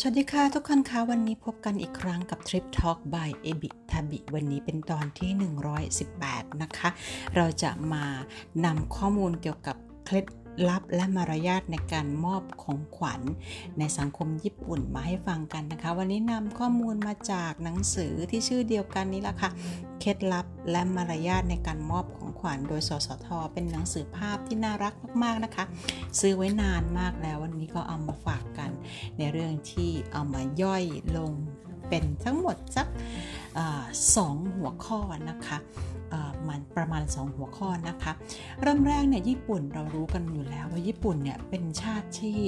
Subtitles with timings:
[0.00, 5.30] สวัสดีค่ะทุกคนคะวันนี้พบกันอีกครั้งกับ Trip Talk by e b i t a b i วันนี้เป็นตอนที่
[5.96, 6.88] 118 นะคะ
[7.36, 8.04] เราจะมา
[8.64, 10.26] นำข้อมูลเกี่ยวกับเคล็ด
[10.68, 13.20] ลับและมารยาทในการมอบของขวัญ
[13.78, 19.50] ในสังคมญี่ปุ่นมาให้ฟังกันนะคะ วันนี้นำข้อมูลมาจากหนังสือที่ชื่อเดียวกันนี้แหละค่ะ
[20.00, 25.64] เคล็ดลับและมารยาทในการมอบของขวัญโดยสสท เป็นหนังสือภาพที่น่ารักมากๆนะคะ
[26.20, 28.42] ซื้อไว้นานมากแล้ววันนี้ก็เอามาฝาก
[29.18, 30.84] ในเรื่องที่เอามาย่อย
[31.16, 31.32] ลง
[31.88, 32.86] เป็นทั้งหมดสัก
[34.16, 35.58] สองหัวข้อนะคะ
[36.48, 38.12] มันประมาณ 2 หัวข้อนะคะ
[38.62, 42.40] เริ่มแรกเนี่ยญี่ปุ่นเรารู้กันอยู่แล้วว่าญี่ปุ่นเนี่ยเป็นชาติที่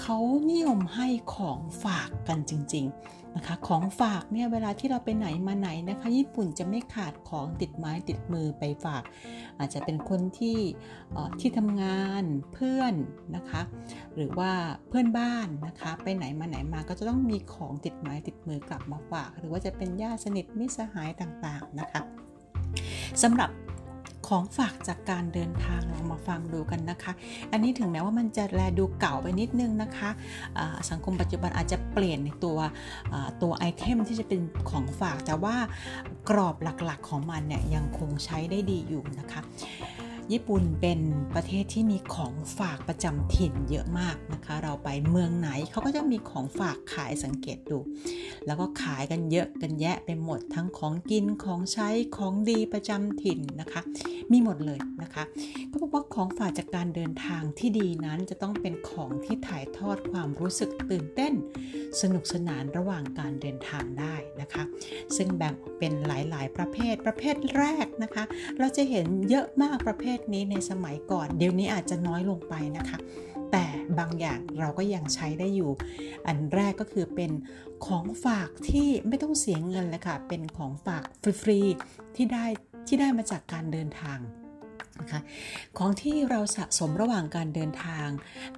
[0.00, 0.18] เขา
[0.50, 9.02] นิยมให้ของฝากกันจริง ๆนะคะ ของฝากเนี่ยเวลาที่เราไปไหนมาไหนนะคะ ญี่ปุ่นจะไม่ขาดของติดไม้ติดมือไปฝาก
[9.58, 10.60] อาจจะเป็นคนที่
[11.40, 12.94] ที่ทำงานเพื่อน
[13.36, 13.62] นะคะ
[14.16, 14.52] หรือว่า
[14.88, 22.00] เพื่อนบ้านนะคะ ไปไหนมาไหนมาก็จะต้องมีของติดไม้ติดมือกลับมาฝาก หรือว่าจะเป็นญาติสนิทมิตรสหายต่างๆนะคะ
[23.22, 23.50] สำหรับ
[24.28, 27.12] ของฝากจากการเดินทางลองมาฟังดูกันนะคะ
[27.52, 30.10] อันนี้ถึงแม้ว่ามันจะแลดูเก่าไปนิดนึงนะคะ
[30.90, 32.58] สังคมปัจจุบันอาจจะเปลี่ยนในตัว
[33.42, 35.56] ตัวไอเทมที่จะเป็นของฝากแต่ว่า
[36.30, 39.40] กรอบหลักๆของมันเนี่ยยังคงใช้ได้ดีอยู่นะคะ
[40.32, 41.00] ญี่ปุ่นเป็น
[41.34, 47.78] ประเทศที่มีของฝากประจำถิ่นเยอะมากนะคะ เราไปเมืองไหนเขาก็จะมีของฝากขายสังเกตดู
[48.46, 53.80] แล้วก็ขายกันเยอะกันแยะไปหมดทั้งของกินของใช้ของดีประจำถิ่นนะคะ
[54.32, 55.24] มีหมดเลยนะคะ
[55.70, 61.32] ก็บอกว่าของฝากจากการเดินทางที่ดีนั้นจะต้องเป็นของที่ถ่ายทอดความรู้สึกตื่นเต้น
[62.00, 64.62] สนุกสนานระหว่างการเดินทางได้นะคะ
[65.16, 68.24] ซึ่งแบ่งออกเป็นหลาย ๆ ประเภทประเภทแรกนะคะ
[68.58, 72.98] เราจะเห็นเยอะมากประเภทศนี้ในสมัยก่อน เดี๋ยวนี้อาจจะน้อยลงไปนะคะ
[73.52, 73.64] แต่
[73.98, 75.70] บางอย่างเราก็ยังใช้ได้อยู่
[76.26, 77.30] อันแรกก็คือเป็น
[77.86, 81.02] ของฝากที่ไม่ต้องเสียเงินเลยค่ะ เป็นของฝาก
[81.42, 82.46] ฟรีๆที่ได้
[82.86, 84.18] ที่ได้มาจากการเดินทาง
[85.00, 85.20] นะคะ
[85.78, 88.08] ของที่เราสะสมระหว่างการเดินทาง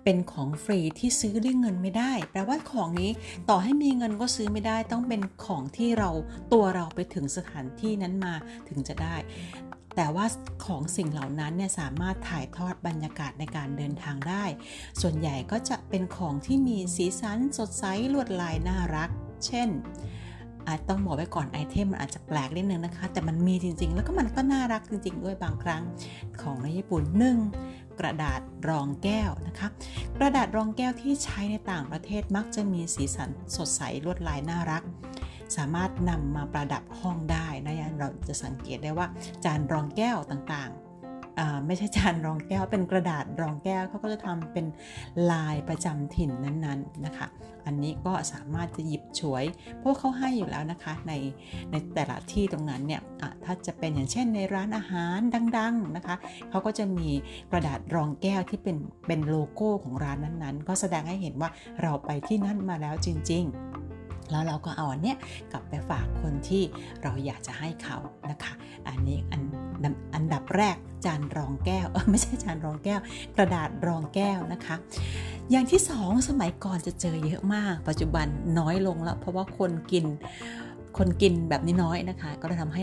[0.05, 3.11] เป็นของฟรีที่ซื้อด้วยเงินไม่ได้ แปลว่าของนี้
[3.49, 6.11] ต่อให้มีเงินก็ซื้อไม่ได้ ต้องเป็นของที่เรา
[6.53, 8.35] ตัวเราไปถึงสถานที่นั้นมา
[8.69, 9.17] ถึงจะได้
[10.01, 10.27] แต่ว่า
[10.67, 14.45] ของสิ่งเหล่านั้นเนี่ยสามารถถ่ายทอดบรรยากาศในการเดินทางได้
[15.01, 19.11] ส่วนใหญ่ก็จะเป็นของที่มีสีสันสดใสลวดลายน่ารัก
[19.47, 19.69] เช่น
[20.67, 25.83] อาจต้องบอกไว้ก่อนไอเทมมันอาจจะแปลกนิดนึงนะคะ แต่มันมีจริง ๆ แล้วก็มันก็น่ารักจริง ๆ ด้วยบางครั้ง
[26.43, 27.37] ของในญี่ปุ่นหนึ่ง
[28.01, 29.69] กระดาษรองแก้วนะคะ
[30.17, 34.83] กระดาษรองแก้วที่ใช้ในต่างประเทศมักจะมีสีสันสดใสลวดลายน่ารัก
[35.57, 39.07] สามารถนำมาประดับห้องได้นะเราจะสังเกตได้ว่า
[39.45, 40.89] จานรองแก้วต่างๆ
[41.67, 44.67] ไม่ใช่จานรองแก้ว เป็นกระดาษรองแก้วเขาก็จะทำเป็น
[45.31, 47.29] ลายประจำถิ่นนั้นๆนะคะ
[47.67, 49.45] อันนี้ก็สามารถจะหยิบฉวย
[49.79, 51.13] เพราะเขาให้อยู่แล้วนะคะใน
[51.71, 53.03] ในแต่ละที่ตรงนั้นเนี่ย
[53.45, 55.19] ถ้าจะเป็นอย่างเช่นในร้านอาหาร
[55.59, 56.17] ดัง ๆนะคะ
[56.51, 57.09] เขาก็จะมี
[57.51, 58.77] กระดาษรองแก้วที่เป็น
[59.07, 61.51] เป็นโลโก้ของร้านนั้นๆ ก็แสดงให้เห็นว่า
[61.83, 63.88] เราไปที่นั่นมาแล้วจริง ๆ
[64.31, 65.17] แล้วเราก็เอาอันเนี้ย
[65.53, 66.63] กลับไปฝากคนที่
[67.03, 67.99] เราอยากจะให้เขา
[68.31, 68.53] นะคะ
[68.89, 69.43] อันนี้อัน
[70.15, 73.01] อันดับแรกจานรองแก้วไม่ใช่จานรองแก้ว
[73.37, 74.77] กระดาษรองแก้วนะคะ
[75.51, 78.27] อย่างที่สองสมัยก่อนจะเจอเยอะมาก ปัจจุบัน
[78.59, 80.05] น้อยลงแล้วเพราะว่าคนกิน
[80.99, 82.83] คนกินแบบนี้น้อยนะคะ ก็จะทำให้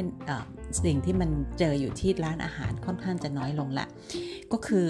[0.83, 3.85] สิ่งที่มันเจออยู่ที่ร้านอาหารค่อนข้างจะน้อยลงละ
[4.51, 4.87] ก็คือ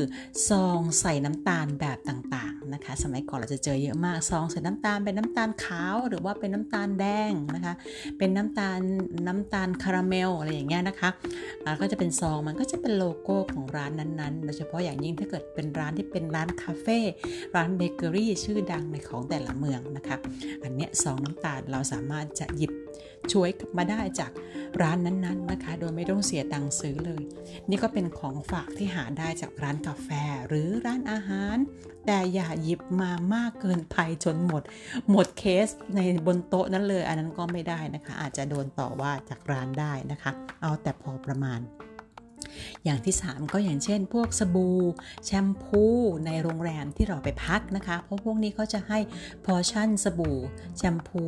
[0.50, 7.74] ซองใส่น้ำตาลแบบต่างๆนะคะ สมัยก่อนเราจะเจอเยอะมากซองใส่น้ำตาลเป็นน้ำตาลขาวหรือว่าเป็นน้ำตาลแดงนะคะ
[8.18, 8.80] เป็นน้ำตาล
[9.28, 11.10] น้ำตาลคาราเมลอะไรอย่างเงี้ยนะคะ
[11.82, 17.00] ก็จะเป็นซองมันก็จะเป็นโลโก้ของร้านนั้นๆ โดยเฉพาะอย่างยิ่งถ้าเกิดเป็นร้านที่เป็นร้านคาเฟ่
[17.56, 20.18] ร้านเบเกอรี่ชื่อดังในของแต่ละเมืองนะคะ
[20.64, 22.72] อันเนี้ยซองน้ำตาลเราสามารถจะหยิบ
[23.32, 24.32] ช่วยมาได้จาก
[24.82, 27.24] ร้านนั้นๆนะคะโดยไม่ต้องเสียตังค์ซื้อเลย
[27.70, 30.10] นี่ก็เป็นของฝากที่หาได้จากร้านกาแฟ
[30.48, 31.58] หรือร้านอาหาร
[32.06, 34.64] แต่อย่าหยิบมามากเกินไปจนหมด
[35.12, 40.32] หมดเคสในบนโต๊ะนั้นเลย อันนั้นก็ไม่ได้นะคะ อาจจะโดนต่อว่าจากร้านได้นะคะ
[40.62, 41.62] เอาแต่พอประมาณ
[42.84, 44.80] อย่างที่ 3 ก็อย่างเช่น พวกสบู่
[45.26, 45.84] แชมพู
[46.26, 49.00] ในโรงแรมที่เราไปพักนะคะ เพราะพวกนี้เขาจะให้
[49.46, 50.38] พอชั่นสบู่
[50.78, 51.26] แชมพู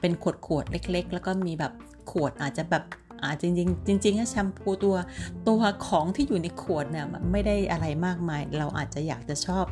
[0.00, 1.72] เป็นขวดขวดเล็ก ๆ แล้วก็มีแบบ
[2.10, 2.84] ขวดอาจจะแบบ
[3.22, 4.96] อาจริงจริงจริงๆแชมพูตัว
[5.48, 9.64] ตัวของที่อยู่ในขวดเนี่ยไม่ได้อะไรมากมาย เราอาจจะอยากจะชอบ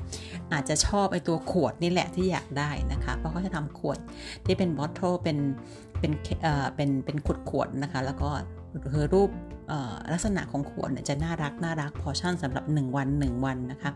[0.53, 3.99] อาจจะชอบไอตัวขวดนี่แหละที่อยากได้นะคะ เพราะเขาจะทำขวด
[4.47, 5.39] ที่เป็น bottle เป็น
[6.01, 6.13] เป็น
[6.43, 8.29] เอ่อเป็นเป็นขวดขวดนะคะ แล้วก็
[8.93, 9.31] คือรูป
[10.13, 13.91] ลักษณะของขวดเนี่ยจะน่ารักน่ารักพอชั่นสำหรับ 1 วัน 1 วันนะคะ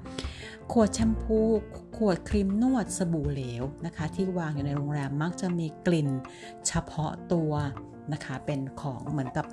[0.72, 1.38] ขวดแชมพู
[1.96, 6.08] ขวดครีมนวดสบู่เหลวนะคะ ที่วางอยู่ในโรงแรมมักจะมีกลิ่น
[6.68, 7.52] เฉพาะตัว
[8.14, 9.46] นะคะ เป็นของเหมือนกับ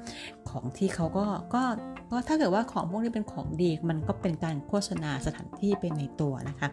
[0.50, 1.64] ของที่เขาก็ก็
[2.12, 6.70] ก็ถ้าเกิดว่าของพวกนี้เป็นของดีมันก็เป็นการโฆษณาสถานที่เป็นในตัวนะคะ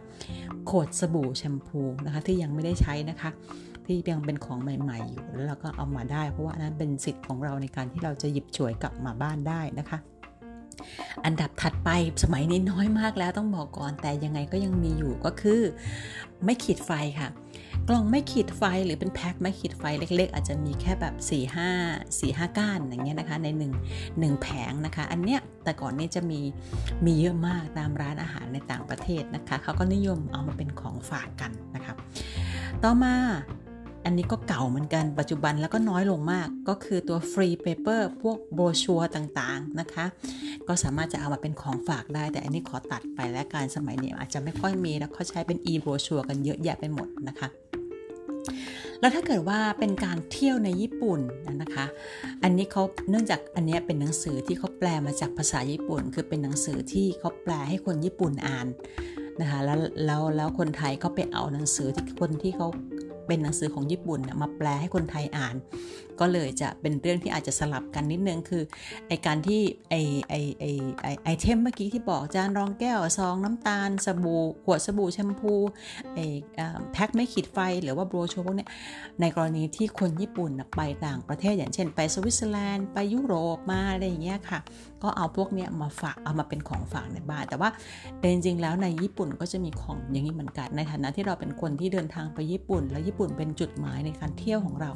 [0.67, 3.31] โขดสบู่แชมพูนะคะที่ยังไม่ได้ใช้นะคะ
[3.87, 9.99] ที่ยังเป็นของใหม่ ๆ อยู่แล้วเราก็เอามาได้ เพราะว่านั้นเป็นสิทธิ์ของเราในการที่เราจะหยิบฉวยกลับมาบ้านได้นะคะ
[11.25, 11.91] อันดับถัดไป
[12.23, 15.61] สมัยนี้น้อยมากแล้วต้องบอกก่อนแต่ยังไงก็ยังมีอยู่ก็คือ
[16.44, 16.91] ไม่ขีดไฟ
[17.21, 17.31] ค่ะ
[17.88, 23.49] กล่องไม่ขีดไฟหรือเป็นแพ็คไม่ขีดไฟเล็ก ๆ อาจจะมีแค่แบบ4 5 4 5 ก้านอย่างเงี้ยนะคะใน
[23.91, 26.41] 1 1แผงนะคะ อันเนี้ยแต่ก่อนนี้จะมี
[27.05, 31.94] มีเยอะมากตามร้านอาหารในต่างประเทศนะคะเขาก็นิยมเอามาเป็นของฝากกันนะคะ
[32.82, 33.15] ต่อมา
[34.05, 40.06] อันนี้ก็เก่าเหมือนกันปัจจุบันแล้วก็น้อยลงมาก ก็คือตัว free paper พวกโบรชัวร์ต่างๆนะคะ
[40.69, 47.49] ก็สามารถจะเอามาเป็นของฝากได้ แต่อันนี้ขอตัดไปละกันสมัยนี้อาจจะไม่ค่อยมีแล้วเขาใช้เป็น e โบรชัวกันเยอะแยะไปหมดนะคะ
[49.01, 51.21] แล้วถ้าเกิดว่าเป็นการเที่ยวในญี่ปุ่น
[51.62, 51.87] นะคะ
[52.43, 58.67] อันนี้เขาเนื่องจากอันนี้เป็นหนังสือที่เขาแปลมาจากภาษาญี่ปุ่น คือเป็นหนังสือที่เขาแปลให้คนญี่ปุ่นอ่าน
[59.41, 62.69] นะคะแล้วแล้วแล้วคนไทยก็ไปเอาหนังสือที่คนที่เขา
[63.26, 65.55] เป็นหนังสือของญี่ปุ่นมาแปลให้คนไทยอ่าน
[66.20, 68.62] ก็เลยจะเป็นเรื่องที่อาจจะสลับกันนิดนึงคือ
[69.08, 69.94] ไอการที่ไอ
[70.28, 70.64] ไอไอ
[71.02, 75.55] ไอ item เมื่อกี้ที่บอกจานรองแก้วซองน้ำตาลสบู่ขวดสบู่แชมพู
[76.14, 76.19] ไอ
[76.93, 78.66] แพ็คไม้ขีดไฟหรือว่าโบรชัวร์พวกนี้
[79.20, 84.61] ในกรณีที่คนญี่ปุ่นไปต่างประเทศอย่างเช่น ไปสวิตเซอร์แลนด์ไปยุโรปมาอะไรอย่างเงี้ยค่ะ
[85.02, 87.70] ก็เอาพวกเนี้มาฝากเอามาเป็นของฝากในบ้านแต่ว่า
[88.22, 94.90] จริงๆแล้วในญี่ปุ่นก็จะมีของอย่างนี้เหมือนกันในฐานะที่เราเป็นคนที่เดินทางไปญี่ปุ่น แล้วญี่ปุ่นเป็นจุดหมายในการเที่ยวของเรา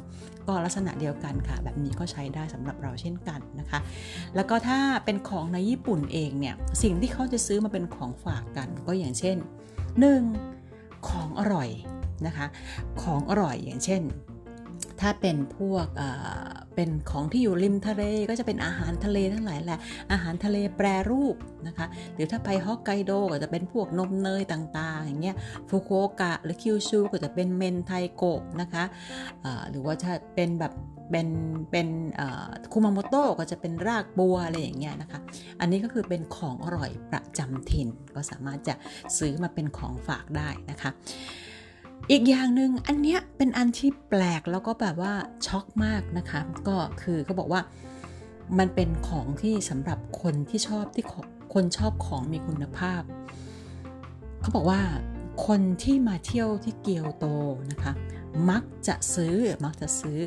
[0.47, 3.79] ก็ลักษณะเดียวกันค่ะ แบบนี้ก็ใช้ได้สำหรับเราเช่นกันนะคะ
[4.35, 9.37] แล้วก็ถ้าเป็นของในญี่ปุ่นเองเนี่ยสิ่งที่เขาจะซื้อมาเป็นของฝากกัน ก็อย่างเช่น
[10.41, 11.09] 1.
[11.09, 11.69] ของอร่อย
[12.27, 12.47] นะคะ
[13.03, 14.01] ของอร่อยอย่างเช่น
[15.01, 15.87] ถ้าเป็นพวก
[16.75, 19.79] เป็นของที่อยู่ริมทะเลก็จะเป็นอาหารทะเลทั้งหลายแหละ
[20.11, 21.35] อาหารทะเลแปรรูป
[21.67, 25.35] นะคะ หรือถ้าไปฮอกไกโดก็จะเป็นพวกนมเนยต่างๆ อย่างเงี้ย
[25.69, 28.83] ฟุกุโอกะหรือคิวชูก็จะเป็นเมนไทโกะนะคะ
[29.69, 30.73] หรือว่าถ้าเป็นแบบ
[31.11, 31.27] เป็น
[31.71, 31.87] เป็น
[32.73, 35.19] คุมาโมโตะก็จะเป็นรากบัวอะไรอย่างเงี้ยนะคะ
[35.59, 38.73] อันนี้ก็คือเป็นของอร่อยประจำถิ่นก็สามารถจะ
[39.17, 40.91] ซื้อมาเป็นของฝากได้นะคะ
[42.11, 45.13] อีกอย่างหนึ่งอันเนี้ยเป็นอันที่แปลกแล้วก็แบบว่า
[45.47, 47.61] ช็อกมากนะคะ ก็คือเขาบอกว่า
[48.59, 51.05] มันเป็นของที่สำหรับคนที่ชอบที่
[51.53, 53.01] คนชอบของมีคุณภาพ
[54.41, 54.81] เขาบอกว่า
[55.47, 57.25] คนที่มาเที่ยวที่เกียวโต
[57.71, 57.93] นะคะ
[58.49, 59.35] มักจะซื้อ
[59.65, 60.19] มักจะซื้อ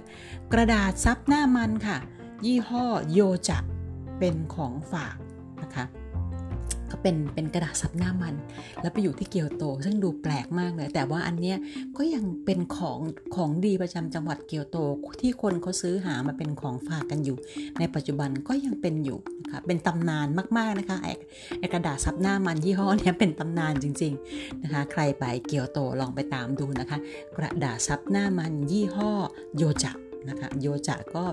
[0.52, 1.98] กระดาษซับหน้ามันค่ะ
[2.46, 3.58] ยี่ห้อโยจะ
[4.18, 5.16] เป็นของฝาก
[5.62, 5.84] นะคะ
[6.92, 8.34] ก็เป็นเป็นกระดาษซับหน้ามัน
[8.82, 11.58] แล้วไปอยู่ที่เกียวโต ซึ่งดูแปลกมากเลย แต่ว่าอันเนี้ย
[11.96, 12.98] ก็ยังเป็นของ
[13.36, 14.76] ของดีประจำจังหวัดเกียวโต
[15.20, 17.36] ที่คนเขาซื้อหามาเป็นของฝากกันอยู่
[17.78, 21.12] ในปัจจุบันก็ยังเป็นอยู่นะคะเป็นตำนานมากๆนะคะไอ้
[21.58, 26.98] ไอกระดาษซับหน้ามันยี่ห้อนี้เป็นตำนานจริงๆนะคะใครไปเกียวโตลองไปตามดูนะคะ
[27.36, 29.12] กระดาษซับหน้ามันยี่ห้อ
[29.56, 29.92] โยจะ
[30.28, 31.24] นะคะโยจะก็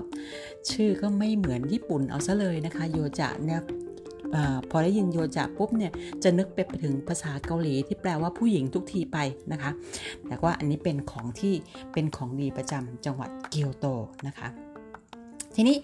[0.70, 3.60] ชื่อก็ไม่เหมือนญี่ปุ่นเอาซะเลยนะคะ โยจะเนี่ย
[4.34, 4.36] อ
[4.70, 5.92] พอได้ยินโยจะปุ๊บเนี่ย
[6.22, 9.18] จะนึกไปถึงภาษาเกาหลีที่แปลว่าผู้หญิงทุกทีไป
[9.52, 9.70] นะคะ
[10.28, 11.54] แต่ว่าอันนี้เป็นของที่
[11.92, 13.86] เป็นของดีประจำจังหวัดเกียวโต
[14.28, 14.48] นะคะ
[15.56, 15.76] ทีนี้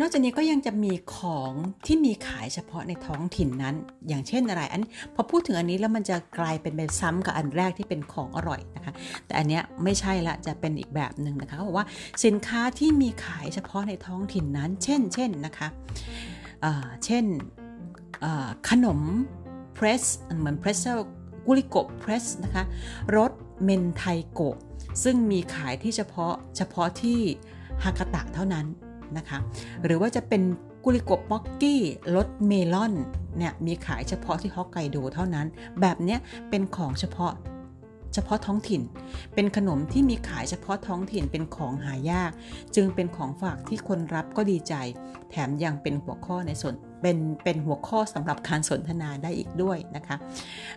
[0.00, 1.52] นอกจากนี้ก็ยังจะมีของ
[1.86, 3.74] ที่มีขายเฉพาะในท้องถิ่นนั้น
[4.08, 8.92] อย่างเช่นอะไรอันพอพูดถึงอันนี้แล้วมันจะกลายเป็นเป็นซ้ำกับอันแรกที่เป็นของอร่อยนะคะ
[9.26, 11.86] แต่อันนี้ไม่ใช่ละจะเป็นอีกแบบหนึ่งนะคะเขาบอกว่า
[12.24, 15.68] สินค้าที่มีขายเฉพาะในท้องถิ่นนั้น เช่นเช่นนะคะ
[17.04, 17.24] เช่น
[18.68, 19.00] ขนม
[19.74, 20.02] Pretz
[20.38, 20.98] เหมือน pretzel
[21.46, 22.64] กูลิโกะ Pretz นะคะ
[23.16, 23.32] รส
[23.64, 24.40] 明太子
[25.04, 27.18] ซึ่งมีขายที่เฉพาะเฉพาะที่
[27.82, 28.66] ฮากาตะเท่านั้น
[29.16, 29.38] นะคะ
[29.84, 30.42] หรือว่าจะเป็น
[30.84, 31.80] กูลิโกะป๊อกกี้
[32.16, 32.94] รสเมลอน
[33.38, 35.46] เนี่ยมีขายเฉพาะที่ฮอกไกโดเท่านั้น
[35.80, 36.16] แบบนี้
[36.50, 37.32] เป็นของเฉพาะ
[38.14, 38.82] เฉพาะท้องถิ่น
[39.34, 42.30] เป็นขนมที่มีขายเฉพาะท้องถิ่นเป็นของหายาก
[42.76, 44.74] จึงเป็นของฝากที่คนรับก็ดีใจ
[45.30, 50.16] แถมยังเป็นหัวข้อในส่วนเป็นเป็นหัวข้อสำหรับการสนทนาได้อีกด้วยนะคะ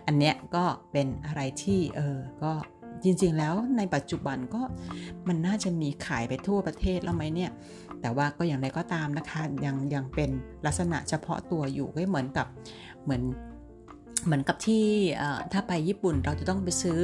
[0.06, 2.52] อันเนี้ยก็เป็นอะไรที่เออก็
[3.04, 4.62] จริงๆ แล้วในปัจจุบันก็
[5.28, 7.50] มันน่าจะมีขายไปทั่วประเทศแล้วไหมเนี่ย
[8.00, 10.30] แต่ว่าก็อย่างไรก็ตามนะคะ ยังยังเป็น
[10.66, 12.46] ลักษณะเฉพาะตัวอยู่ก็เหมือนกับ
[13.04, 13.22] เหมือน
[14.24, 14.84] เหมือนกับที่
[15.52, 16.98] ถ้าไปญี่ปุ่นเราจะต้องไปซื้อ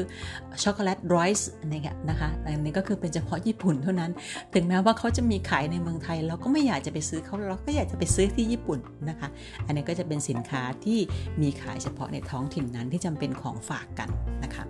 [0.62, 4.10] ช็อกโกแลตไรซ์นี่นะคะอันนี้ก็คือเป็นเฉพาะญี่ปุ่นเท่านั้น
[4.54, 9.28] ถึงแม้ว่าเขาจะมีขายในเมืองไทย เราก็ไม่อยากจะไปซื้อเขาเราก็อยากจะไปซื้อที่ญี่ปุ่นนะคะ
[9.66, 10.98] อันนี้ก็จะเป็นสินค้าที่
[11.42, 14.08] มีขายเฉพาะในท้องถิ่นนั้นที่จำเป็นของฝากกัน
[14.44, 14.64] นะคะ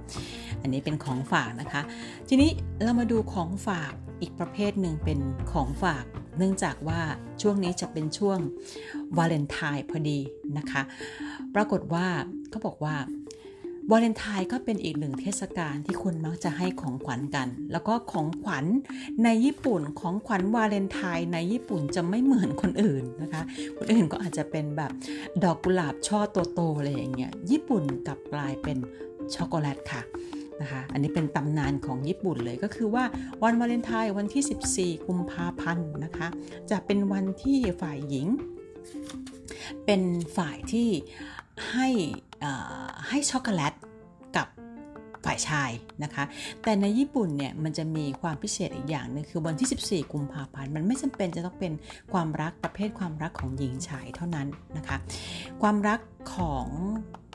[0.63, 1.83] อันนี้เป็นของฝากนะคะ
[2.29, 2.51] ทีนี้
[2.83, 5.19] เรามาดูของฝากอีกประเภทหนึ่งเป็น
[5.53, 6.05] ของฝาก
[6.41, 7.01] เนื่องจากว่า
[7.43, 8.39] ช่วงนี้จะเป็นช่วง
[9.17, 10.19] วาเลนไทน์พอดี
[10.59, 10.83] นะคะ
[11.55, 12.07] ปรากฏว่า
[12.51, 12.95] เขาบอกว่า
[13.91, 18.65] วาเลนไทน์ก็เป็นอีกหนึ่งเทศกาลที่คนมักจะให้ของขวัญกัน แล้วก็ของขวัญ
[19.25, 23.43] ในญี่ปุ่นของขวัญวาเลนไทน์ในญี่ปุ่นจะไม่เหมือนคนอื่นนะคะ
[23.79, 24.93] คนอื่นก็อาจจะเป็นแบบ
[25.45, 26.21] ดอกกุหลาบช่อ
[26.55, 28.79] โตๆอะไรอย่างเงี้ยญี่ปุ่นกลับกลายเป็น
[29.35, 30.03] ช็อกโกแลตค่ะ
[30.63, 33.05] นะคะ อันนี้เป็นตำนานของญี่ปุ่นเลยก็คือว่า
[33.43, 36.29] วันวาเลนไทน์วันที่ 14 กุมภาพันธ์นะคะ
[36.71, 38.27] จะเป็นวันที่ฝ่ายหญิง
[39.85, 40.03] เป็น
[40.37, 40.89] ฝ่ายที่
[41.71, 41.89] ให้
[43.09, 43.75] ให้ช็อกโกแลต
[44.37, 44.47] กับ
[45.25, 45.71] ฝ่ายชาย
[46.05, 46.25] นะคะ
[46.63, 51.73] แต่ในญี่ปุ่นเนี่ยมันจะมีความพิเศษอีกอย่างนึงคือวันที่ 14 กุมภาพันธ์มันไม่จำเป็นจะต้องเป็น
[52.13, 54.97] ความรักประเภทความรักของหญิงชายเท่านั้นนะคะ
[55.63, 56.01] ความรัก
[56.35, 56.67] ของ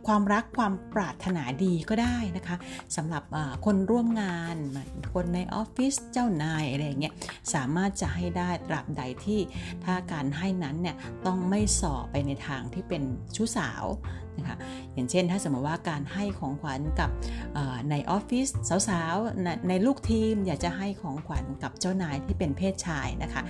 [0.07, 2.55] ความรักความปรารถนาดีก็ได้นะคะ
[2.95, 3.23] สำหรับ
[3.65, 4.55] คนร่วมงาน
[5.13, 7.13] คนในออฟฟิศเจ้านายอะไรเงี้ย
[7.53, 9.39] สามารถจะให้ได้ตราบใดที่
[9.85, 10.95] ถ้าการให้นั้นเนี่ย
[11.25, 13.03] ต้องไม่สอบไปในทางที่เป็น
[13.35, 13.85] ชู้สาว
[14.37, 14.57] นะคะ
[14.93, 17.09] อย่างเช่นถ้าสมมติว่าการให้ของขวัญกับ
[17.89, 18.47] ในออฟฟิศ
[18.89, 23.41] สาวๆในลูกทีมอยากจะให้ของขวัญกับเจ้านายที่เป็นเพศชายนะคะ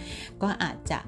[0.41, 0.99] ก็อาจจะ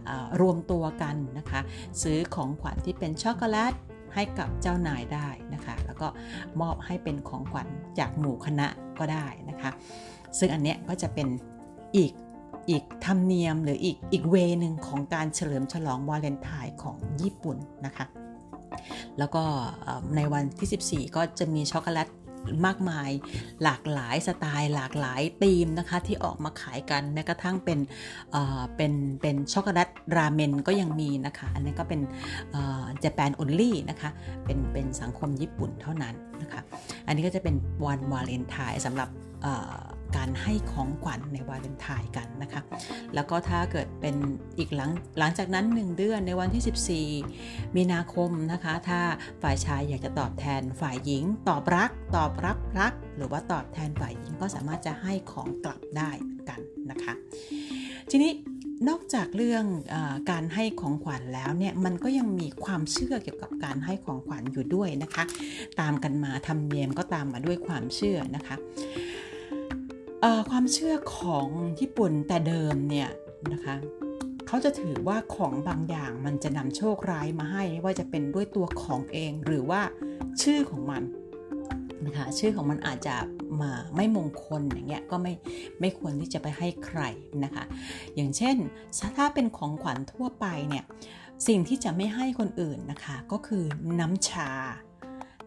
[0.42, 1.60] รวมตัวกันนะคะ
[2.02, 3.74] ซื้อของขวัญที่เป็นช็อกโกแลต
[4.14, 6.08] ให้กับเจ้านายได้นะคะ แล้วก็
[6.62, 7.68] มอบให้เป็นของขวัญ
[8.00, 8.68] จากหมู่คณะ
[9.00, 9.72] ก็ได้นะคะ
[10.38, 11.28] ซึ่งอันเนี้ยก็จะเป็น
[11.98, 12.12] อีก
[12.70, 18.06] อีกธรรมเนียมหรืออีกอีกเวนึงของการเฉลิมฉลองวาเลนไทน์ของญี่ปุ่นนะคะ
[19.20, 19.44] แล้วก็
[20.16, 22.08] ในวันที่ 14 ก็จะมีช็อกโกแลต
[22.66, 23.10] มากมาย
[23.64, 27.80] หลากหลายสไตล์ หลากหลายธีมนะคะที่ออกมาขายกันแม้กระทั่งเป็น
[28.76, 32.02] เป็นเป็นช็อกโกแลตราเมนก็ยังมีนะคะ อันนี้ก็เป็น
[33.00, 34.10] Japan only นะคะ
[34.46, 36.62] เป็นเป็นสังคมญี่ปุ่นเท่านั้นนะคะ
[37.08, 39.10] อันนี้ก็จะเป็นวันวาเลนไทน์สำหรับ
[40.16, 42.62] การให้ของขวัญในวาเลนไทน์กันนะคะ
[43.16, 44.16] แล้วก็ถ้าเกิดเป็น
[44.58, 49.00] อีกหลังหลังจากนั้น 1 เดือนในวันที่ 14 มีนาคมนะคะ ถ้า
[49.42, 56.60] ฝ่ายชายอยากจะตอบแทนฝ่ายหญิง ตอบรัก ตอบรับรัก หรือว่าตอบแทนฝ่ายหญิงก็สามารถจะให้ของกลับได้เหมือนกัน
[56.92, 57.14] นะคะ
[58.12, 58.34] ทีนี้
[58.90, 59.96] นอกจากเรื่องอ
[60.32, 65.24] การให้ของขวัญแล้วเนี่ยมันก็ยังมีความเชื่อเกี่ยวกับการให้ของขวัญอยู่ด้วยนะคะ
[65.80, 68.56] ตามกันมาทำเนียมก็ตามมาด้วยความเชื่อนะคะ
[70.50, 71.48] ความเชื่อของ
[71.80, 73.10] ญี่ปุ่นแต่เดิมเนี่ย
[73.54, 73.76] นะคะ
[74.48, 79.82] เขาจะถือว่าของบางอย่างมันจะนำโชคร้ายมาให้ไม่ว่าจะเป็นด้วยตัวของเองหรือว่า
[80.42, 81.04] ชื่อของมัน
[82.06, 83.16] นะคะชื่อของมันอาจจะ
[83.62, 85.34] มาไม่มงคลอย่างเงี้ยก็ไม่
[85.80, 87.02] ไม่ควรที่จะไปให้ใคร
[87.44, 87.64] นะคะ
[88.16, 88.56] อย่างเช่น
[89.18, 90.84] ถ้าเป็นของขวัญทั่วไปเนี่ย
[91.48, 93.64] สิ่งที่จะไม่ให้คนอื่นนะคะ ก็คือ
[94.00, 94.52] น้ำชา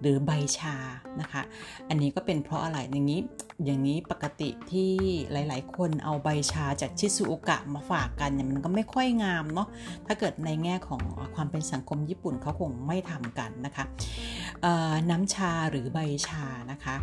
[0.00, 0.76] หรือใบชา
[1.20, 1.42] นะคะ
[1.88, 3.20] อันนี้ก็เป็นเพราะอะไรอย่างนี้
[3.64, 4.92] อย่างนี้ปกติที่
[5.32, 9.68] หลาย ๆ คนเอาใบชาจากชิซูโอกะมาฝากกันเนี่ยมันก็ไม่ค่อยงามเนาะ
[10.06, 11.02] ถ้าเกิดในแง่ของ
[11.34, 13.84] ความเป็นสังคมญี่ปุ่นเขาคงไม่ทำกันนะคะ
[15.10, 16.94] น้ำชาหรือใบชานะคะ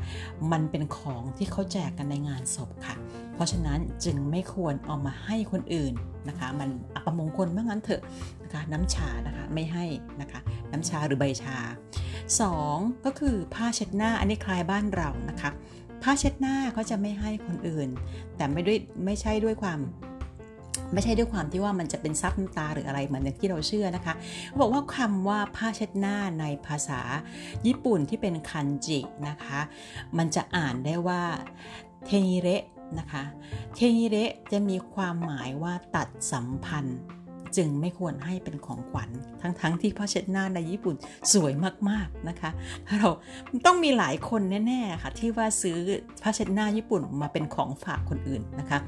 [0.52, 2.96] มันเป็นของที่เขาแจกกันในงานศพค่ะ
[3.34, 5.94] เพราะฉะนั้นจึงไม่ควรเอามาให้คนอื่น
[6.30, 8.02] นะคะ มันอัปมงคลเมื่องั้นเถอะ
[8.44, 9.86] นะคะ น้ำชานะคะไม่ให้
[10.22, 10.40] นะคะ
[10.72, 11.58] น้ำชาหรือใบชา
[12.36, 15.52] 2 ก็คือผ้าเช็ดหน้าอันนี้คลายบ้านเรานะคะ
[16.04, 17.90] ผ้าเช็ดหน้าเขาจะไม่ให้คนอื่น
[18.36, 19.80] แต่ไม่ด้วยไม่ใช่ด้วยความ
[20.94, 24.14] ไม่ใช่ด้วยความที่ว่ามันจะเป็นซับน้ำตาหรืออะไรเหมือนที่เราเชื่อนะคะ
[24.48, 27.02] เขาบอกว่าคำว่าผ้าเช็ดหน้าในภาษา
[27.68, 29.60] ญี่ปุ่นที่เป็นคันจินะคะ
[30.18, 31.24] มันจะอ่านได้ว่า
[32.06, 32.64] เทนิเระ
[33.00, 33.24] นะคะ
[33.76, 37.00] เทนิเระจะมีความหมายว่าตัดสัมพันธ์
[37.58, 39.10] จึงไม่ควรให้เป็นของขวัญ
[39.42, 40.96] ทั้งๆทที่ผ้าเช็ดหน้าในญี่ปุ่น
[41.34, 41.54] สวย
[41.90, 42.50] มากๆนะคะ
[43.00, 43.10] เรา
[43.66, 45.78] ต้องมีหลายคนแน่ๆค่ะ ที่ว่าซื้อ
[46.22, 48.80] ผ้าเช็ดหน้าญี่ปุ่นมาเป็นของฝากคนอื่นนะคะ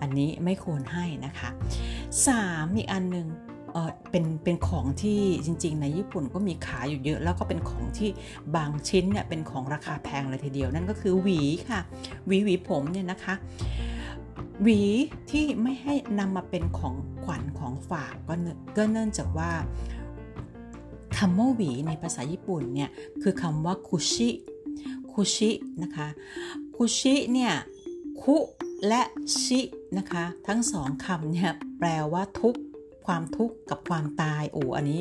[0.00, 1.48] อันนี้ไม่ควรให้นะคะ
[2.12, 3.28] 3 อีกอันหนึ่ง
[3.72, 8.10] เออเป็นเป็นของที่จริง ๆ ในญี่ปุ่นก็มีขายอยู่เยอะ แล้วก็เป็นของที่
[8.56, 11.80] บางชิ้นเนี่ยเป็นของราคาแพงเลยทีเดียว นั่นก็คือหวีค่ะ
[12.26, 13.34] หวีหวีผมเนี่ยนะคะ
[14.62, 14.80] หวี
[15.30, 18.34] ที่ไม่ให้นำมาเป็นของขวัญของฝากก็
[18.76, 19.52] ก็เนื่องจากว่า
[21.16, 22.90] คำว่าหวีในภาษาญี่ปุ่นเนี่ย
[23.22, 24.28] คือคำว่าคุชิ
[25.12, 25.50] คุชิ
[25.82, 26.08] นะคะ
[26.76, 27.52] คุชิเนี่ย
[28.22, 28.36] คุ
[28.88, 29.02] และ
[29.40, 29.60] ชิ
[29.98, 32.54] นะคะ ทั้งสองคำเนี่ยแปลว่าทุก
[33.06, 35.00] ความทุกข์กับความตายโอ้อันนี้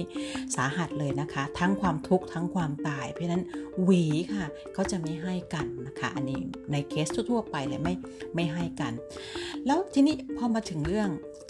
[0.56, 3.44] สาหัสเลยนะคะ ทั้งความทุกข์ทั้งความตาย เพราะฉะนั้น
[3.84, 4.04] หวี
[4.34, 6.40] ค่ะเขาจะไม่ให้กันนะคะ อันนี้
[6.72, 7.94] ในเคสทั่วๆไปเลยไม่
[8.36, 8.94] ไม่ให้กัน
[9.66, 11.10] แล้วทีนี้พอมาถึงเรื่อง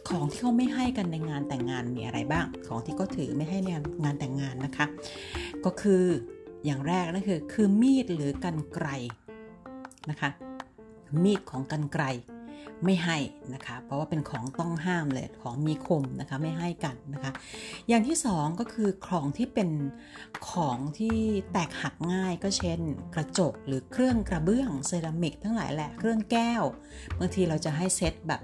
[0.09, 3.69] ของที่เขาไม่ให้กันในงานแต่งงานมีอะไรบ้าง ของที่เขาถือไม่ให้ใน
[4.03, 4.85] งานแต่งงานนะคะ
[5.65, 6.03] ก็คือ
[6.65, 8.87] อย่างแรกนั่นคือคือมีดหรือกันไกร
[10.09, 10.29] นะคะ
[11.23, 12.03] มีดของกันไกร
[12.85, 13.17] ไม่ให้
[13.53, 17.31] นะคะ เพราะว่าเป็นของต้องห้ามเลยของมีคมนะคะไม่ให้กันนะคะ
[17.87, 19.69] อย่างที่สองก็คือของที่เป็น
[20.51, 21.17] ของที่
[21.51, 22.79] แตกหักง่ายก็เช่น
[23.15, 26.63] กระจกหรือเครื่องกระเบื้องเซรามิกทั้งหลายแหละเครื่องแก้ว
[27.19, 28.41] บางทีเราจะให้เซตแบบ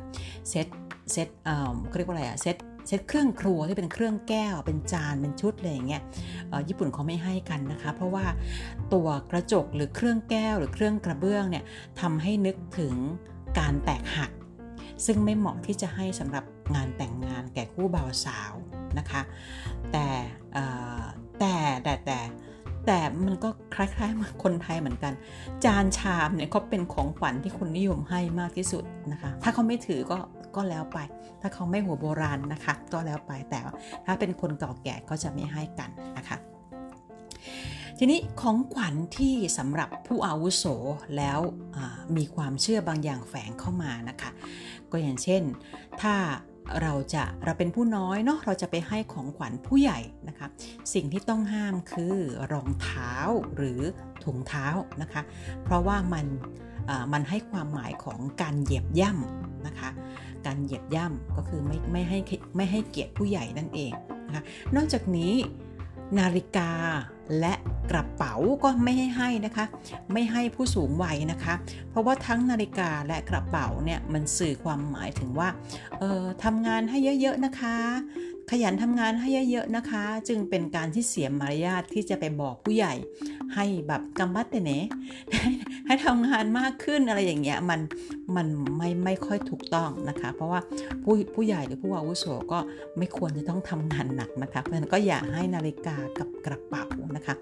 [0.50, 0.68] เซต
[1.12, 6.02] เซตเอ่อเรียกว่าอะไรอะเซตเซตเครื่องครัวที่เป็นเครื่องแก้ว เป็นจาน เป็นชุดอะไรอย่างเงี้ย
[6.68, 8.26] ญี่ปุ่นเขาไม่ให้กันนะคะ เพราะว่า
[8.94, 11.64] ตัวกระจกหรือเครื่องแก้วหรือเครื่องกระเบื้องเนี่ย
[12.02, 12.94] ทำให้นึกถึง
[13.60, 14.32] การแตกหัก
[15.06, 16.44] ซึ่งไม่เหมาะที่จะให้สำหรับ
[16.76, 18.54] งานแต่งงานแก่คู่บ่าวสาว
[18.98, 19.22] นะคะ
[19.92, 20.06] แต่
[21.40, 22.20] แต่แต่แต่
[22.86, 25.14] แต่มันก็คล้ายๆมาคนไทยเหมือนกัน
[25.66, 30.18] จานชามเนี่ยเขาเป็นของขวัญที่คนนิยมให้มากที่สุดนะคะ ถ้าเขาไม่ถือก็
[30.56, 31.00] ก็แล้วไป
[31.42, 33.60] ถ้าเขาไม่หัวโบราณนะคะ ก็แล้วไปแต่
[34.06, 36.38] ถ้าเป็นคนเก่าแก่ก็จะไม่ให้กันนะคะ
[38.00, 40.66] ทีนี้ของขวัญที่สำหรับผู้อาวุโส
[41.18, 41.40] แล้ว
[42.18, 44.32] มีความเชื่อบางอย่างแฝงเข้ามานะคะ
[44.92, 45.44] ก็อย่างเช่น
[46.02, 46.16] ถ้า
[46.82, 50.48] เราจะเราเป็นผู้น้อยเนาะเราจะไปให้ของขวัญผู้ใหญ่นะคะ
[50.94, 52.16] สิ่งที่ต้องห้ามคือ
[52.54, 53.14] รองเท้า
[53.56, 53.82] หรือ
[54.24, 54.68] ถุงเท้า
[55.02, 55.22] นะคะ
[55.64, 56.26] เพราะว่ามัน
[57.14, 59.90] มันให้ความหมายของการเหยียบย่ำนะคะ
[60.46, 62.20] การเหยียบย่ำก็คือไม่ไม่ให้
[62.56, 63.92] ไม่ให้เกียรติผู้ใหญ่นั่นเอง
[64.28, 64.44] นะคะ
[64.76, 65.34] นอกจากนี้
[66.20, 66.72] นาฬิกา
[67.40, 67.54] และ
[67.92, 69.66] กระเป๋าก็ไม่ให้ให้นะคะ
[70.14, 71.54] ไม่ให้ผู้สูงวัยนะคะ
[71.90, 75.50] เพราะว่าทั้งนาฬิกาและกระเป๋าเนี่ยมันสื่อความหมายถึงว่า
[76.00, 77.76] เออทำงานให้เยอะๆนะคะ
[78.52, 82.94] ขยันทำงานให้เยอะๆนะคะ จึงเป็นการที่เสียมารยาทที่จะไปบอกผู้ใหญ่
[83.56, 84.72] ให้แบบกำบัดแต่เน
[85.86, 87.80] ให้ทำงานมากขึ้นอะไรอย่างเงี้ยมัน
[88.36, 90.60] มันไม่ไม่ค่อยถูกต้องนะคะ เพราะว่า
[91.04, 92.60] ผู้ผู้ใหญ่หรือผู้อาวุโสก็
[92.98, 96.86] ไม่ควรจะต้องทำงานหนักนะคะเพราะฉะนั้นก็อย่าให้นาฬิกากับกระเป๋า
[97.16, 97.36] นะคะ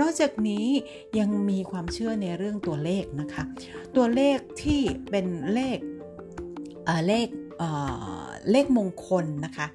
[0.00, 0.66] นอกจากนี้
[1.18, 3.42] ยังมีความเชื่อในเรื่องตัวเลขนะคะ
[3.96, 5.78] ตัวเลขที่เป็นเลข
[7.08, 7.28] เลข
[8.50, 9.66] เลขมงคลนะคะ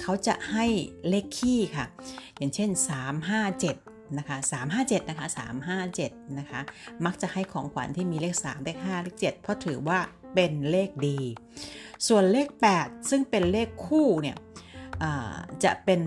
[0.00, 0.66] เขาจะให้
[1.08, 1.86] เลขคี่ค่ะ
[2.36, 2.70] อย่างเช่น
[3.44, 4.38] 357นะคะ
[4.74, 5.26] 357นะคะ
[5.82, 6.60] 357นะคะ
[7.04, 9.98] มักจะให้ของขวัญที่มีเลข 3 เลข 5 เลข 7 เพราะถือว่า
[10.34, 11.18] เป็นเลขดี
[12.08, 14.36] ส่วนเลข 8 ซึ่งเป็นเลขคู่เนี่ย
[15.64, 16.02] จะเป็น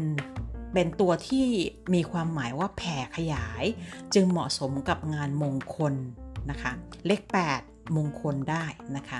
[0.73, 1.47] เป็นตัวที่
[1.93, 3.63] มีความหมายว่าแผ่ขยาย
[4.13, 5.93] จึงเหมาะสมกับงานมงคล
[6.49, 6.71] นะคะ
[7.07, 7.21] เลข
[7.59, 8.65] 8 มงคลได้
[8.97, 9.19] นะคะ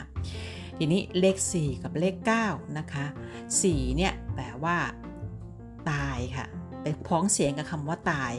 [0.78, 3.06] ทีนี้เลข 4 กับเลข 9 นะคะ
[3.52, 4.78] 4 เนี่ยแปลว่า
[5.92, 6.46] ตายค่ะ
[6.82, 8.34] ไปพ้องเสียงกับคำว่าตาย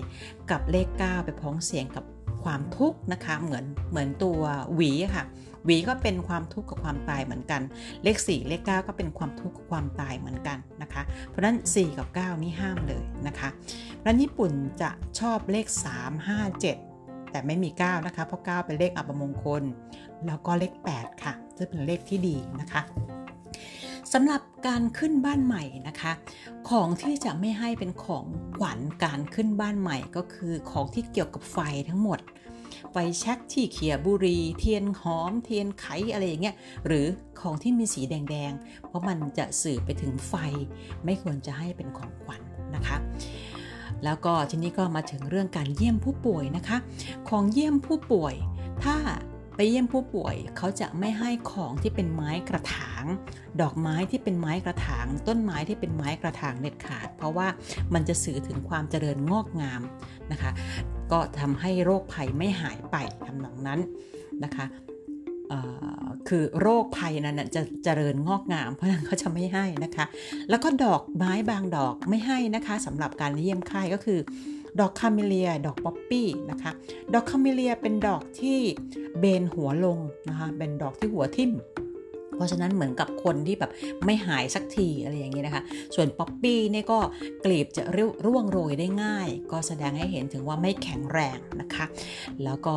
[0.51, 2.05] กับเลข 9 ไปพ้องเสียงกับ
[2.45, 4.41] ความทุกข์นะคะ เหมือนเหมือนตัว
[4.75, 5.25] หวีค่ะ
[5.65, 7.63] หวีก็เป็นความทุกข์กับความตายเหมือนกัน
[8.05, 13.49] เลข 4 เลข 9 ก็เป็นความทุกข์กับความตายเหมือนกันนะคะ เพราะนั้น 4 กับ 9 นี่ห้ามเลยนะคะ
[13.99, 19.63] เพราะญี่ปุ่นจะชอบเลข 3 5 7 แต่ไม่มี 9 นะคะ เพราะ 9 เป็นเลขอัปมงคล
[20.27, 22.83] แล้วก็เลข 8 ค่ะ จะเป็นเลขที่ดีนะคะ
[24.13, 26.13] สำหรับการขึ้นบ้านใหม่นะคะ
[26.71, 28.27] ของที่จะไม่ให้เป็นของ
[28.59, 32.19] ขวัญการขึ้นบ้านใหม่ก็คือของที่เกี่ยวกับไฟทั้งหมด
[32.93, 37.07] ไฟแช็กที่เขียบุรี เทียนหอม เทียนไขอะไรอย่างเงี้ยหรือ
[37.41, 40.35] ของที่มีสีแดงๆ เพราะมันจะสื่อไปถึงไฟ
[41.05, 42.41] ไม่ควรจะให้เป็นของขวัญ
[42.71, 42.97] นนะคะ
[44.05, 46.79] แล้วก็ทีนี้ก็มาถึงเรื่องการเยี่ยมผู้ป่วยนะคะ
[47.29, 48.35] ของเยี่ยมผู้ป่วย
[48.85, 48.97] ถ้า
[49.61, 53.05] ไปเยี่ยมผู้ป่วยเขาจะไม่ให้ของที่เป็นไม้กระถาง
[53.61, 57.49] ดอกไม้ที่เป็นไม้กระถาง ต้นไม้ที่เป็นไม้กระถางเด็ดขาด เพราะว่า
[57.95, 59.83] มันจะสื่อถึงความเจริญงอกงาม
[60.33, 60.51] นะคะ
[61.13, 63.81] ก็ทำให้โรคภัยไม่หายไปทำนองนั้น
[64.45, 64.67] นะคะ
[66.29, 70.05] คือโรคภัยนั้นจะเจริญงอกงาม เพราะนั้นเขาจะไม่ให้นะคะ
[70.51, 74.19] แล้วก็ดอกไม้บางดอกไม่ให้นะคะสำหรับการเยี่ยมไข้ก็คือ
[74.81, 76.73] ดอกคาเมเลีย ดอกป๊อปปี้นะคะ
[77.15, 78.59] ดอกคาเมเลียเป็นดอกที่
[79.19, 81.53] เบนหัวลงนะคะ เป็นดอกที่หัวทิ่ม
[82.39, 83.71] เพราะฉะนั้นเหมือนกับคนที่แบบ
[84.05, 85.63] ไม่หายสักทีอะไรอย่างนี้นะคะ
[85.95, 86.99] ส่วนป๊อปปี้นี่ก็
[87.45, 87.83] กลีบจะ
[88.27, 91.85] ร่วงโรยได้ง่าย ก็แสดงให้เห็นถึงว่าไม่แข็งแรงนะคะ
[92.45, 92.77] แล้วก็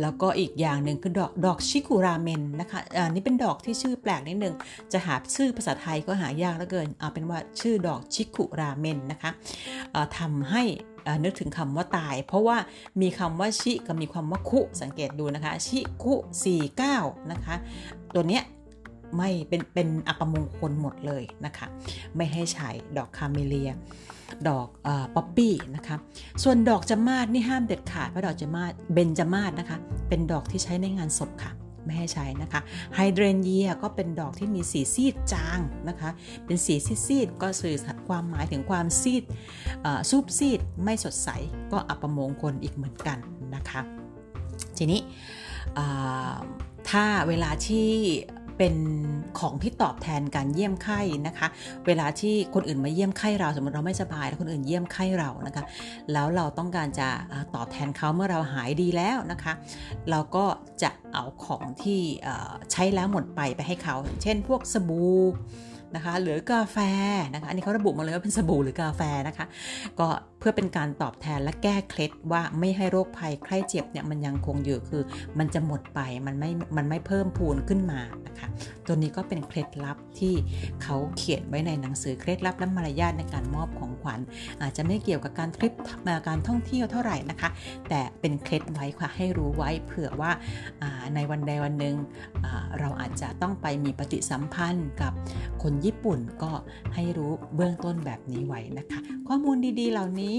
[0.00, 4.54] แล้วก็อีกอย่างหนึ่งคือดอกดอก シクラメンนะคะอันนี้เป็นดอกที่ชื่อแปลกนิดนึง
[4.92, 9.30] จะหาชื่อภาษาไทยก็หายากเหลือเกิน เอาเป็นว่าชื่อดอก シクラメンนะคะ
[10.18, 10.62] ทำให้
[11.24, 12.56] นึกถึงคำว่าตาย เพราะว่า
[13.00, 16.14] มีคำว่าชิกับมีความว่าคุสังเกตดูนะคะ しく
[16.72, 17.54] 49นะคะ
[18.14, 18.42] ตัวเนี้ย
[19.16, 21.66] ไม่เป็นเป็นอัปมงคลหมดเลยนะคะ
[22.16, 23.70] ไม่ให้ใช้ดอกคาเมเลีย
[24.48, 24.68] ดอก
[25.14, 25.96] ป๊อปปี้นะคะ
[26.42, 31.52] ส่วนดอกจมาศนี่ห้ามเด็ดขาดเพราะดอกจมาศเบญจมาศนะคะ เป็นดอกที่ใช้ในงานศพค่ะ
[31.84, 32.60] ไม่ให้ใช้นะคะ
[32.94, 36.10] ไฮเดรนเยียก็เป็นดอกที่มีสีซีดจางนะคะ
[36.46, 36.74] เป็นสี
[37.06, 37.76] ซีดๆก็สื่อ
[38.08, 39.22] ความหมายถึงความซีด
[40.10, 41.28] ซูบซีดไม่สดใส
[41.72, 43.18] ก็อัปมงคลอีกเหมือนกัน
[43.54, 43.80] นะคะ
[44.78, 45.00] ทีนี้
[46.90, 47.90] ถ้าเวลาที่
[48.58, 48.74] เป็น
[49.38, 51.46] ของที่ตอบแทนการเยี่ยมไข้นะคะ
[51.86, 55.64] เวลาที่คนอื่นมาเยี่ยมไข้เราสมมติเราไม่สบาย แล้วคนอื่นเยี่ยมไข้เรานะคะ
[56.12, 57.08] แล้วเราต้องการจะ
[57.54, 59.52] ตอบแทนเขาเมื่อเราหายดีแล้วนะคะ
[60.10, 60.44] เราก็
[60.82, 62.00] จะเอาของที่
[62.72, 65.20] ใช้แล้วหมดไปไปให้เขา เช่นพวกสบู่
[65.94, 66.78] นะคะหรือกาแฟ
[67.34, 69.46] นะคะ อันนี้เขาระบุมาเลยว่าเป็นสบู่หรือกาแฟนะคะ
[70.00, 70.08] ก็
[70.48, 75.02] พื่อเป็นการตอบแทนและแก้เคล็ดว่าไม่ให้โรคภัยไข้เจ็บเนี่ยมันยังคงอยู่คือ
[75.38, 78.48] มันจะหมดไปมันไม่มันไม่เพิ่มพูนขึ้นมานะคะ
[78.86, 80.34] ตัวนี้ก็เป็นเคล็ดลับที่
[80.82, 84.20] เขาเขียนไว้ในหนังสือเคล็ดลับและมารยาทในการมอบของขวัญ
[84.62, 85.72] อาจจะไม่เกี่ยวกับการทริป
[86.06, 87.50] มาการท่องเที่ยวเท่าไหร่นะคะ
[87.88, 90.30] แต่เป็นเคล็ดไว้ค่ะให้รู้ไว้เผื่อว่า
[91.14, 91.96] ในวันใดวันหนึ่ง
[92.78, 95.12] เราอาจจะต้องไปมีปฏิสัมพันธ์กับ
[95.62, 96.52] คนญี่ปุ่นก็
[96.94, 100.36] ให้รู้เบื้องต้นแบบนี้ไว้นะคะ ข้อมูลดีๆ เหล่านี้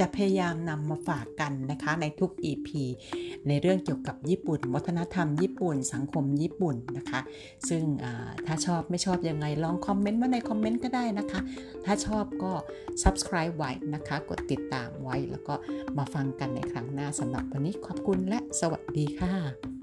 [0.00, 2.68] จะพยายามนำมาฝากกันนะคะในทุก EP
[3.48, 7.20] ในเรื่องเกี่ยวกับญี่ปุ่น วัฒนธรรมญี่ปุ่น สังคมญี่ปุ่นนะคะ
[7.68, 7.82] ซึ่ง
[8.46, 11.40] ถ้าชอบไม่ชอบยังไงลองคอมเมนต์มาในคอมเมนต์ก็ได้นะคะ
[11.84, 12.52] ถ้าชอบก็
[13.02, 15.54] subscribe ไว้นะคะ กดติดตามไว้แล้วก็
[15.98, 19.73] มาฟังกันในครั้งหน้าสำหรับวันนี้ขอบคุณและสวัสดีค่ะ